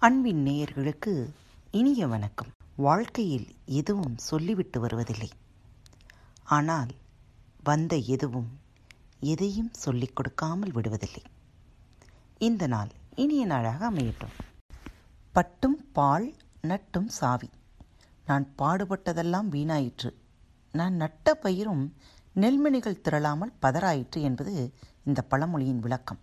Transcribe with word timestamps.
அன்பின் 0.00 0.46
நேயர்களுக்கு 0.46 1.30
இனிய 1.70 2.06
வணக்கம். 2.06 2.46
வாழ்க்கையில் 2.76 3.46
எதுவும் 3.66 4.18
சொல்லிவிட்டு 4.18 4.80
வருவதில்லை. 4.80 5.28
ஆனால் 6.44 6.88
வந்த 7.64 7.96
எதுவும் 7.96 8.58
எதையும் 9.20 9.70
சொல்லிக் 9.72 10.16
கொடுக்காமல் 10.16 10.70
விடுவதில்லை. 10.70 11.24
இந்த 12.38 12.66
நாள் 12.66 12.88
இனிய 13.16 13.46
நாளாக 13.46 13.90
அமையட்டும். 13.90 14.34
பட்டும் 15.32 15.92
பால் 15.92 16.34
நட்டும் 16.60 17.08
சாவி. 17.08 17.50
நான் 18.26 18.48
பாடுபட்டதெல்லாம் 18.58 19.48
வீணாயிற்று. 19.50 20.14
நான் 20.72 20.94
நட்ட 20.94 21.38
பயிரும் 21.42 21.92
நெல்மணிகள் 22.34 23.00
திரளாமல் 23.00 23.52
பதறாயிற்று 23.62 24.20
என்பது 24.20 24.74
இந்த 25.04 25.22
பழமொழியின் 25.22 25.80
விளக்கம். 25.80 26.18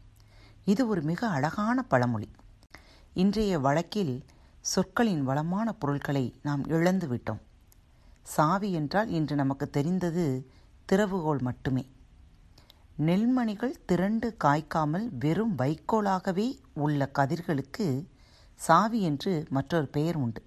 இது 0.65 0.87
ஒரு 0.87 1.01
மிக 1.01 1.27
அழகான 1.27 1.83
பழமொழி. 1.83 2.29
இன்றைய 3.17 3.59
வழக்கில் 3.59 4.25
சொற்களின் 4.61 5.21
வளமான 5.23 5.73
பொருட்களை 5.73 6.39
நாம் 6.43 6.67
இழந்து 6.67 7.07
விட்டோம். 7.07 7.39
சாவி 8.23 8.71
என்றால் 8.71 9.09
இன்று 9.09 9.35
நமக்கு 9.35 9.69
தெரிந்தது 9.69 10.49
திறவுகோல் 10.91 11.41
மட்டுமே. 11.41 11.85
நெல்மணிகள் 12.97 13.75
திரண்டு 13.85 14.35
காய்க்காமல் 14.43 15.07
வெறும் 15.19 15.55
வைக்கோலாகவே 15.57 16.59
உள்ள 16.73 17.09
கதிர்களுக்கு 17.13 18.07
சாவி 18.55 19.01
என்று 19.01 19.45
மற்றொரு 19.49 19.87
பெயர் 19.87 20.15
உண்டு. 20.15 20.43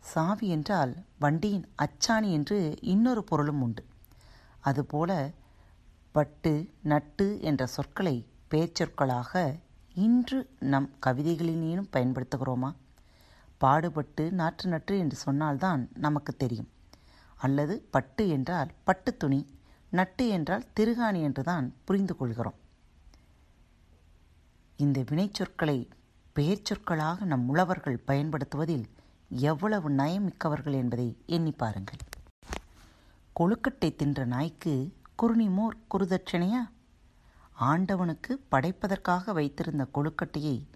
சாவி 0.00 0.48
என்றால் 0.48 1.04
வண்டியின் 1.18 1.68
அச்சாணி 1.76 2.32
என்று 2.32 2.74
இன்னொரு 2.80 3.24
பொருளும் 3.24 3.62
உண்டு. 3.62 3.84
அதுபோல 4.60 5.30
பட்டு 6.12 6.70
நட்டு 6.82 7.40
என்ற 7.40 7.66
சொற்களை 7.66 8.26
பேச்சொற்களாக 8.50 9.60
இன்று 10.04 10.38
நம் 10.72 10.88
கவிதைகளிலேனும் 11.06 11.90
பயன்படுத்துகிறோமா? 11.92 12.70
பாடுபட்டு 13.58 14.24
நாற்று 14.32 14.70
நற்று 14.70 14.98
என்று 14.98 15.16
சொன்னால்தான் 15.16 15.82
நமக்கு 15.94 16.32
தெரியும். 16.36 16.68
அல்லது 17.36 17.74
பட்டு 17.90 18.28
என்றால் 18.28 18.70
பட்டு 18.84 19.16
துணி 19.16 19.40
நட்டு 19.90 20.24
என்றால் 20.28 20.66
திருகாணி 20.80 21.20
என்றுதான் 21.22 21.66
புரிந்து 21.84 22.16
கொள்கிறோம். 22.16 22.58
இந்த 24.76 25.00
வினைச்சொற்களை 25.00 25.78
பெயர்ச்சொற்களாக 26.36 27.24
நம் 27.24 27.48
உழவர்கள் 27.48 28.04
பயன்படுத்துவதில் 28.06 28.86
எவ்வளவு 29.28 29.90
நயமிக்கவர்கள் 29.90 30.72
என்பதை 30.72 31.08
எண்ணி 31.26 31.52
பாருங்கள். 31.52 32.02
கொழுக்கட்டை 33.40 33.90
தின்ற 33.96 34.24
நாய்க்கு 34.24 34.74
குறுநிமோர் 35.22 35.76
குருதட்சணையா? 35.94 36.62
ஆண்டவனுக்கு 37.58 38.44
படைப்பதற்காக 38.48 39.32
வைத்திருந்த 39.32 39.86
கொழுக்கட்டையை 39.94 40.66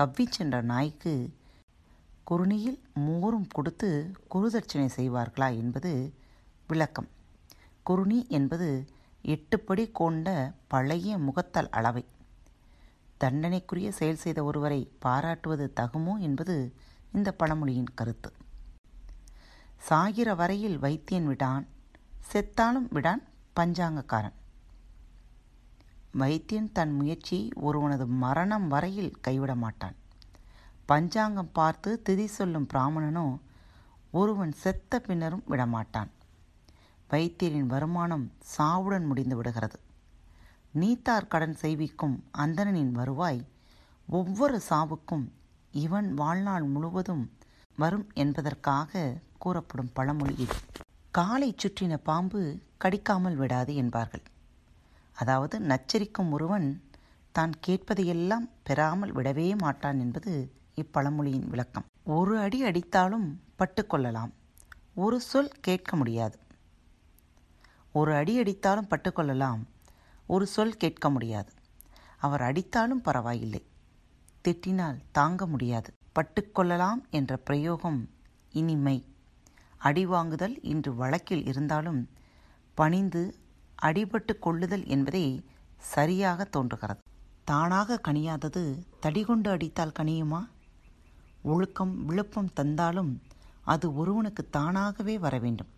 கவ்விச் 0.00 0.30
சென்ற 0.30 0.62
நாய்க்கு 0.62 1.34
குருணியில் 2.30 2.78
மோரும் 2.94 3.48
கொடுத்து 3.50 4.12
குருதட்சணை 4.30 4.88
செய்வார்களா 4.96 5.56
என்பது 5.56 6.14
விளக்கம். 6.66 7.08
குருணி 7.82 8.26
என்பது 8.28 8.88
எட்டுப்படி 9.24 9.92
கொண்ட 9.92 10.52
பழைய 10.68 11.18
முகத்தல் 11.18 11.70
அளவை. 11.70 12.04
தண்டனைக்குரிய 13.18 13.92
செயல் 13.92 14.16
செய்த 14.16 14.44
ஒருவரை 14.44 14.92
பாராட்டுவது 14.98 15.72
தகுமோ 15.80 16.18
என்பது 16.18 16.74
இந்த 17.12 17.32
பழமொழியின் 17.32 17.94
கருத்து. 17.94 18.32
சாகிற 19.78 20.34
வரையில் 20.34 20.78
வைத்தியன் 20.78 21.28
விடான் 21.28 21.66
செத்தாலும் 22.32 22.88
விடான் 22.92 23.22
பஞ்சாங்கக்காரன். 23.56 24.34
வைத்தியன் 26.20 26.72
தன் 26.72 26.92
முயற்சி 26.92 27.38
ஒருவனது 27.62 28.06
மரணம் 28.24 28.66
வரையில் 28.68 29.14
கைவிட 29.20 29.54
மாட்டான். 29.54 29.96
பஞ்சாங்கம் 30.86 31.52
பார்த்து 31.52 31.90
திதி 32.08 32.24
சொல்லும் 32.24 32.68
பிராமணனோ 32.72 33.26
ஒருவன் 34.10 34.52
செத்த 34.52 35.00
பின்னரும் 35.00 35.44
விடமாட்டான். 35.48 36.10
வைத்தியரின் 37.10 37.66
வருமானம் 37.66 38.26
சாவுடன் 38.56 39.06
முடிந்து 39.06 39.36
விடுகிறது. 39.36 39.78
நீத்தார் 40.72 41.28
கடன் 41.28 41.54
செய்விக்கும் 41.54 42.16
அந்தணனின் 42.38 42.92
வருவாய் 42.92 43.40
ஒவ்வொரு 44.08 44.60
சாவுக்கும் 44.70 45.26
இவன் 45.72 46.08
வாழ்நாள் 46.14 46.64
முழுவதும் 46.64 47.24
வரும் 47.76 48.06
என்பதற்காக 48.14 49.02
கூறப்படும் 49.38 49.92
பழமொழி 49.92 50.34
இது 50.38 50.56
காலை 51.10 51.54
சுற்றின 51.62 51.94
பாம்பு 51.96 52.40
கடிக்காமல் 52.84 53.36
விடாது 53.36 53.74
என்பார்கள். 53.74 54.24
அதாவது 55.14 55.58
நச்சரிக்கும் 55.58 56.30
ஒருவன் 56.30 56.82
தான் 57.32 57.52
கேட்பதையெல்லாம் 57.66 58.46
பெறாமல் 58.62 59.14
விடவே 59.14 59.58
மாட்டான் 59.58 60.00
என்பது 60.00 60.32
இப்பழமொழியின் 60.76 61.48
விளக்கம். 61.48 61.84
ஒரு 62.04 62.38
அடி 62.38 62.64
அடித்தாலும் 62.64 63.28
பட்டுக்கொள்ளலாம் 63.58 64.32
ஒரு 64.94 65.20
சொல் 65.20 65.52
கேட்க 65.60 65.96
முடியாது. 65.96 66.38
ஒரு 67.92 68.14
அடி 68.14 68.40
அடித்தாலும் 68.40 68.90
பட்டுக்கொள்ளலாம் 68.90 69.62
ஒரு 70.26 70.46
சொல் 70.46 70.76
கேட்க 70.76 71.10
முடியாது. 71.10 71.52
அவர் 72.18 72.40
அடித்தாலும் 72.40 73.02
பரவாயில்லை. 73.02 73.62
திட்டினால் 74.44 74.98
தாங்க 75.12 75.46
முடியாது. 75.46 75.92
பட்டுக்கொள்ளலாம் 76.14 77.00
என்ற 77.10 77.36
பிரயோகம் 77.36 78.00
இனிமை. 78.52 79.08
அடி 79.78 80.06
வாங்குதல் 80.06 80.58
இன்று 80.62 80.94
வழக்கில் 80.94 81.44
இருந்தாலும் 81.46 82.08
பணிந்து 82.74 83.22
அடிபட்டு 83.84 84.38
கொள்ளுதல் 84.38 84.86
என்பதே 84.86 85.26
சரியாக 85.76 86.44
தோன்றுகிறது. 86.44 87.00
தானாக 87.44 88.00
கனியாதது 88.08 88.62
தடிகொண்டு 89.00 89.50
அடித்தால் 89.50 89.96
கனியுமா? 89.98 90.40
ஒழுக்கம் 91.42 92.04
விழுப்பம் 92.04 92.52
தந்தாலும் 92.52 93.12
அது 93.64 93.94
ஒருவனுக்கு 93.94 94.42
தானாகவே 94.50 95.18
வர 95.18 95.38
வேண்டும். 95.38 95.72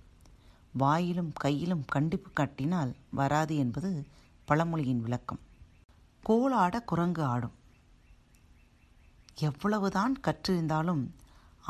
வாயிலும் 0.78 1.32
கையிலும் 1.34 1.84
கண்டிப்பு 1.84 2.30
காட்டினால் 2.30 2.92
வராது 3.10 3.56
என்பது 3.56 3.90
பழமொழியின் 4.44 5.00
விளக்கம். 5.00 5.42
கோலாட 6.26 6.84
குரங்கு 6.84 7.24
ஆடும். 7.24 7.56
எவ்வளவுதான் 9.38 10.14
கற்றிருந்தாலும் 10.26 11.04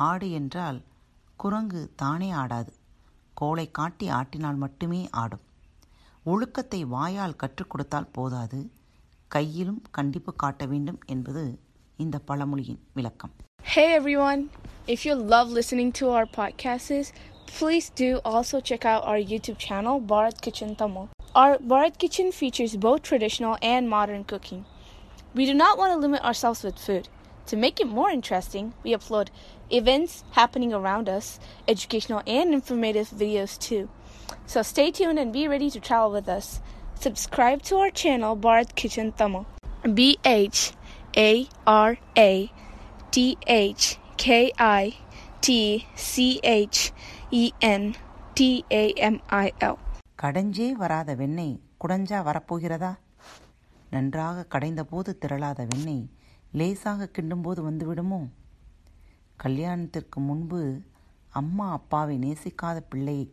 ஆடு 0.07 0.31
என்றால் 0.31 0.83
குரங்கு 1.37 1.93
தானே 1.97 2.31
ஆடாது. 2.31 2.73
கோலை 3.35 3.71
காட்டி 3.71 4.09
ஆட்டினால் 4.11 4.57
மட்டுமே 4.57 5.09
ஆடும். 5.11 5.46
ஒழுக்கத்தை 6.25 6.81
வாயால் 6.94 7.40
கற்றுக் 7.42 7.72
கொடுத்தால் 7.74 8.12
போதாது 8.18 8.59
கையிலும் 9.28 9.81
கண்டிப்பு 9.97 10.31
காட்ட 10.34 10.66
வேண்டும் 10.66 11.00
என்பது 11.16 11.46
இந்த 11.97 12.18
பழமொழியின் 12.30 12.81
விளக்கம் 12.97 13.34
Hey 13.66 13.88
everyone! 13.97 14.42
If 14.88 15.00
you 15.06 15.14
love 15.34 15.50
listening 15.50 15.90
to 16.00 16.06
our 16.09 16.25
podcasts, 16.38 17.09
please 17.52 17.88
do 17.96 18.19
also 18.25 18.59
check 18.59 18.86
out 18.86 19.03
our 19.03 19.22
YouTube 19.31 19.59
channel, 19.59 19.96
Bharat 20.02 20.38
Kitchen 20.42 20.72
Tamil. 20.75 21.06
Our 21.36 21.53
Bharat 21.72 21.96
Kitchen 21.97 22.30
features 22.31 22.74
both 22.78 23.02
traditional 23.02 23.56
and 23.64 23.90
modern 23.90 24.24
cooking. 24.24 24.62
We 25.36 25.46
do 25.46 25.53
not 25.53 25.78
want 25.78 25.94
to 25.94 26.00
limit 26.00 26.24
ourselves 26.24 26.64
with 26.64 26.80
food. 26.80 27.06
To 27.47 27.56
make 27.56 27.80
it 27.80 27.88
more 27.90 28.09
interesting, 28.09 28.74
we 28.84 28.92
upload 28.92 29.30
events 29.72 30.24
happening 30.31 30.74
around 30.74 31.08
us, 31.09 31.28
educational 31.68 32.22
and 32.28 32.53
informative 32.53 33.09
videos 33.16 33.58
too. 33.59 33.84
So 34.47 34.62
stay 34.64 34.91
tuned 34.92 35.19
and 35.19 35.32
be 35.32 35.48
ready 35.48 35.70
to 35.70 35.81
travel 35.81 36.10
with 36.12 36.28
us. 36.31 36.47
Subscribe 36.97 37.62
to 37.62 37.76
our 37.78 37.91
channel, 37.92 38.37
Bharat 38.38 38.75
Kitchen 38.75 39.12
Tamil. 39.12 39.44
B 39.94 40.00
H 40.26 40.60
A 41.19 41.32
R 41.69 41.91
A 42.19 42.32
T 43.12 43.16
H 43.48 43.84
K 44.19 44.28
I 44.59 44.84
T 45.42 45.48
C 46.04 46.14
H 46.44 46.78
E 47.32 47.44
N 47.70 47.84
T 48.34 48.48
A 48.75 48.84
M 49.06 49.16
I 49.38 49.48
L. 49.64 49.76
கடைஞ்சே 50.19 50.66
வராத 50.75 51.14
வெண்ணெய் 51.14 51.53
குடஞ்சா 51.81 52.19
வரப்போகிறதா 52.28 52.93
நன்றாக 53.90 54.44
கடைந்தபோது 54.52 55.11
திரளாத 55.22 55.61
வெண்ணெய் 55.72 56.05
லேசாக 56.52 57.08
கிண்டும்போது 57.17 57.61
வந்துவிடுமோ 57.69 58.20
கல்யாணத்திற்கு 59.38 60.20
முன்பு 60.29 60.61
அம்மா 61.32 61.67
அப்பாவை 61.79 62.17
நேசிக்காத 62.25 62.79
பிள்ளையை 62.93 63.26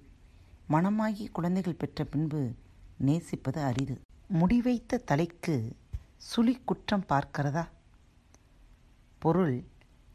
மணமாகி 0.68 1.28
குழந்தைகள் 1.28 1.74
பெற்ற 1.74 2.04
பின்பு 2.04 2.52
நேசிப்பது 2.98 3.62
அரிது. 3.62 4.02
முடிவைத்த 4.28 4.98
தலைக்கு 4.98 5.76
சுழி 6.18 6.62
குற்றம் 6.66 7.06
பார்க்கிறதா? 7.10 7.68
பொருள் 9.20 9.64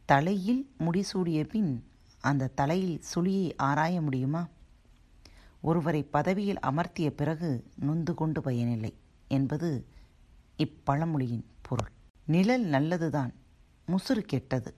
தலையில் 0.04 0.70
முடிசூடிய 0.78 1.44
பின் 1.44 1.84
அந்த 2.20 2.46
தலையில் 2.46 3.02
சுழியை 3.14 3.52
ஆராய 3.56 4.00
முடியுமா? 4.00 4.48
ஒருவரை 5.60 6.02
பதவியில் 6.02 6.58
அமர்த்திய 6.58 7.10
பிறகு 7.10 7.64
நொந்து 7.74 8.14
கொண்டு 8.14 8.40
பயனில்லை 8.40 8.94
என்பது 9.28 9.86
இப்பழமொழியின் 10.58 11.44
பொருள். 11.62 11.90
நிழல் 12.26 12.62
நல்லதுதான் 12.62 13.32
முசுறு 13.88 14.18
கெட்டது. 14.18 14.74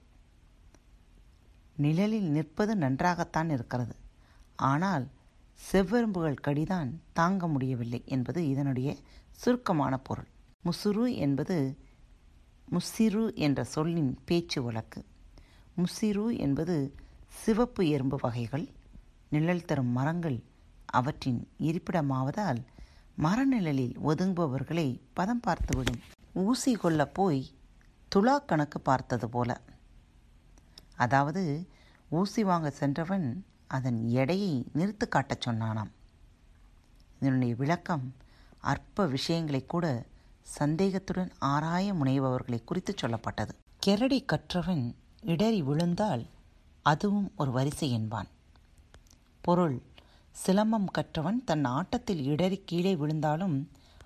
நிழலில் 1.77 2.31
நிற்பது 2.31 2.77
நன்றாகத்தான் 2.77 3.51
இருக்கிறது. 3.51 3.97
ஆனால் 4.57 5.09
செவ்வெரும்புகள் 5.69 6.37
கடிதான் 6.47 6.91
தாங்க 7.13 7.49
முடியவில்லை 7.49 8.03
என்பது 8.07 8.49
இதனுடைய 8.49 8.97
சுருக்கமான 9.31 9.99
பொருள். 9.99 10.29
முசுரு 10.65 11.15
என்பது 11.15 11.77
முசிறு 12.71 13.35
என்ற 13.35 13.65
சொல்லின் 13.65 14.19
பேச்சு 14.25 14.63
வழக்கு. 14.63 15.05
முசிறு 15.77 16.39
என்பது 16.39 16.95
சிவப்பு 17.29 17.89
எறும்பு 17.89 18.19
வகைகள் 18.21 18.69
நிழல் 19.31 19.65
தரும் 19.65 19.93
மரங்கள் 19.93 20.43
அவற்றின் 20.87 21.49
இருப்பிடமாவதால் 21.59 22.61
மரநிழலில் 23.19 23.95
ஒதுங்குபவர்களை 24.07 25.01
பதம் 25.13 25.41
பார்த்துவிடும். 25.47 26.01
ஊசி 26.33 26.75
கொள்ள 26.75 27.07
போய் 27.07 27.51
துலா 28.15 28.45
கணக்கு 28.45 28.81
பார்த்தது 28.81 29.29
போல. 29.29 29.61
அதாவது 30.97 31.67
ஊசி 32.09 32.45
வாங்க 32.45 32.71
சென்றவன் 32.71 33.45
அதன் 33.77 34.01
எடையை 34.11 34.53
நிறுத்து 34.75 35.09
காட்டச் 35.09 35.49
சொன்னானாம். 35.49 35.93
இதனுடைய 37.21 37.55
விளக்கம் 37.55 38.07
அற்ப 38.61 39.07
விஷயங்களை 39.07 39.61
கூட 39.67 39.87
சந்தேகத்துடன் 40.43 41.33
ஆராய 41.39 41.93
முனைபவர்களை 41.93 42.59
குறித்து 42.65 42.95
சொல்லப்பட்டது. 43.03 43.53
கெரடி 43.87 44.19
கற்றவன் 44.25 44.85
இடறி 45.21 45.61
விழுந்தால் 45.63 46.25
அதுவும் 46.83 47.29
ஒரு 47.37 47.51
வரிசை 47.51 47.89
என்பான். 47.91 48.29
பொருள் 49.41 49.77
சிலம்பம் 50.47 50.91
கற்றவன் 50.91 51.41
தன் 51.45 51.65
ஆட்டத்தில் 51.65 52.23
இடறி 52.25 52.59
கீழே 52.65 52.97
விழுந்தாலும் 52.97 53.57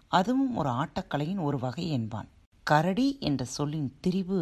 அதுவும் 0.08 0.56
ஒரு 0.56 0.70
ஆட்டக்கலையின் 0.70 1.43
ஒரு 1.43 1.58
வகை 1.58 1.87
என்பான். 1.90 2.28
கரடி 2.66 3.08
என்ற 3.20 3.44
சொல்லின் 3.56 3.90
திரிவு 4.02 4.40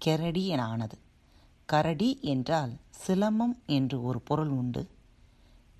கெரடி 0.00 0.44
என 0.46 0.62
ஆனது. 0.66 0.96
கரடி 1.68 2.10
என்றால் 2.22 2.72
சிலம்பம் 2.96 3.54
என்று 3.66 4.02
ஒரு 4.02 4.20
பொருள் 4.20 4.48
உண்டு. 4.48 4.88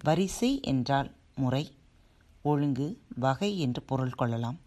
வரிசை 0.05 0.61
என்றால் 0.63 1.15
முறை 1.37 1.77
ஒழுங்கு 2.43 3.01
வகை 3.17 3.59
என்று 3.59 3.83
பொருள் 3.83 4.11
கொள்ளலாம். 4.11 4.59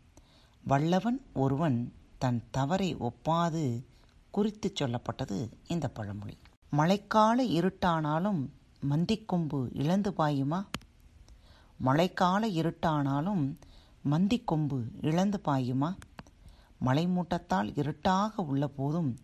வல்லவன் 0.63 1.21
ஒருவன் 1.33 1.93
தன் 2.17 2.43
தவறை 2.51 2.95
ஒப்பாது 2.95 3.85
குறித்துச் 4.31 4.83
சொல்லப்பட்டது 4.83 5.49
இந்த 5.67 5.87
பழமொழி. 5.87 6.37
மழைக்கால 6.77 7.37
இருட்டானாலும் 7.59 8.41
மந்திக்கொம்பு 8.89 9.69
இழந்து 9.73 10.13
பாயுமா? 10.17 10.65
மழைக்கால 11.83 12.43
இருட்டானாலும் 12.59 13.55
மந்திக்கொம்பு 14.09 14.83
இழந்து 15.01 15.41
பாயுமா? 15.45 15.95
மலைமூட்டத்தால் 16.85 17.77
இருட்டாக 17.77 18.43
உள்ள 18.43 18.67
போதும் 18.67 19.17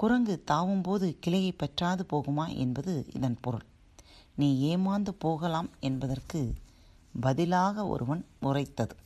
குரங்கு 0.00 0.34
தாவும்போது 0.44 1.06
கிளையை 1.20 1.52
பற்றாது 1.52 2.02
போகுமா 2.12 2.46
என்பது 2.56 2.92
இதன் 3.14 3.38
பொருள். 3.40 3.66
நீ 4.34 4.48
ஏமாந்து 4.68 5.12
போகலாம் 5.18 5.70
என்பதற்கு 5.80 6.40
பதிலாக 7.20 7.86
ஒருவன் 7.86 8.22
உரைத்தது 8.40 8.96